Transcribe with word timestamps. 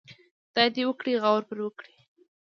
خدای 0.51 0.67
دې 0.75 0.83
وکړي 0.87 1.13
غور 1.23 1.41
پرې 1.49 1.61
وکړي. 1.65 1.93